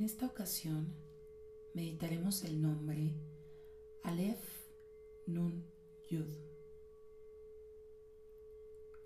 En 0.00 0.06
esta 0.06 0.24
ocasión 0.24 0.94
meditaremos 1.74 2.42
el 2.44 2.62
nombre 2.62 3.12
Aleph 4.02 4.42
Nun 5.26 5.62
Yud, 6.08 6.24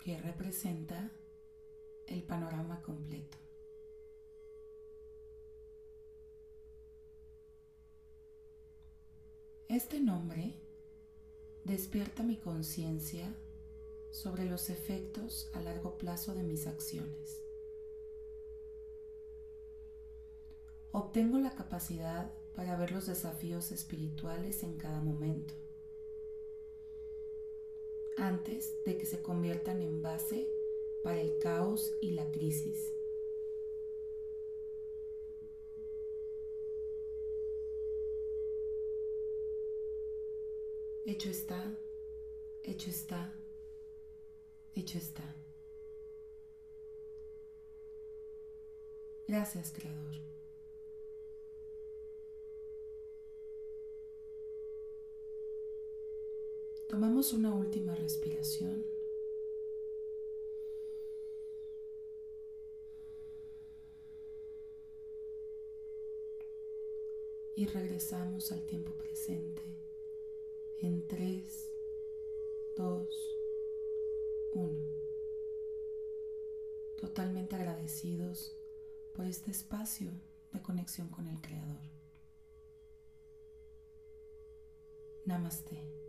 que 0.01 0.17
representa 0.19 1.11
el 2.07 2.23
panorama 2.23 2.81
completo. 2.81 3.37
Este 9.67 9.99
nombre 9.99 10.53
despierta 11.65 12.23
mi 12.23 12.37
conciencia 12.37 13.35
sobre 14.13 14.45
los 14.45 14.69
efectos 14.69 15.51
a 15.55 15.59
largo 15.59 15.97
plazo 15.97 16.33
de 16.33 16.43
mis 16.43 16.67
acciones. 16.67 17.44
Obtengo 20.95 21.37
la 21.39 21.51
capacidad 21.51 22.31
para 22.55 22.77
ver 22.77 22.93
los 22.93 23.07
desafíos 23.07 23.73
espirituales 23.73 24.63
en 24.63 24.77
cada 24.77 25.01
momento, 25.01 25.53
antes 28.15 28.81
de 28.85 28.97
que 28.97 29.05
se 29.05 29.21
conviertan 29.21 29.81
en 29.81 30.01
base 30.01 30.47
para 31.03 31.19
el 31.19 31.37
caos 31.39 31.93
y 31.99 32.11
la 32.11 32.31
crisis. 32.31 32.93
Hecho 41.05 41.29
está, 41.29 41.77
hecho 42.63 42.89
está, 42.89 43.33
hecho 44.75 44.97
está. 44.97 45.35
Gracias, 49.27 49.73
Creador. 49.75 50.34
Tomamos 56.87 57.33
una 57.33 57.53
última 57.53 57.95
respiración. 57.95 58.85
Y 67.55 67.65
regresamos 67.67 68.51
al 68.51 68.65
tiempo 68.65 68.91
presente 68.93 69.63
en 70.81 71.07
3, 71.07 71.71
2, 72.75 73.07
1. 74.53 74.95
Totalmente 76.97 77.55
agradecidos 77.55 78.55
por 79.13 79.25
este 79.25 79.51
espacio 79.51 80.11
de 80.51 80.61
conexión 80.61 81.07
con 81.09 81.27
el 81.27 81.39
Creador. 81.41 81.81
Namaste. 85.25 86.04